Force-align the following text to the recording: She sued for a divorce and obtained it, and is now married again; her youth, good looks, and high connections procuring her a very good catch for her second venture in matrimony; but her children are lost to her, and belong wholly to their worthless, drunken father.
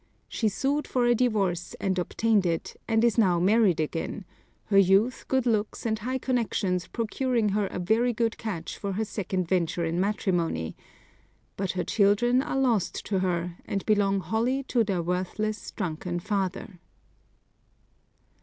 She 0.27 0.49
sued 0.49 0.87
for 0.87 1.05
a 1.05 1.13
divorce 1.13 1.75
and 1.79 1.99
obtained 1.99 2.43
it, 2.43 2.75
and 2.87 3.03
is 3.03 3.19
now 3.19 3.39
married 3.39 3.79
again; 3.79 4.25
her 4.65 4.77
youth, 4.79 5.25
good 5.27 5.45
looks, 5.45 5.85
and 5.85 5.99
high 5.99 6.17
connections 6.17 6.87
procuring 6.87 7.49
her 7.49 7.67
a 7.67 7.77
very 7.77 8.11
good 8.11 8.39
catch 8.39 8.79
for 8.79 8.93
her 8.93 9.05
second 9.05 9.47
venture 9.47 9.85
in 9.85 9.99
matrimony; 9.99 10.75
but 11.55 11.73
her 11.73 11.83
children 11.83 12.41
are 12.41 12.57
lost 12.57 13.05
to 13.05 13.19
her, 13.19 13.57
and 13.65 13.85
belong 13.85 14.21
wholly 14.21 14.63
to 14.63 14.83
their 14.83 15.03
worthless, 15.03 15.69
drunken 15.69 16.19
father. 16.19 16.79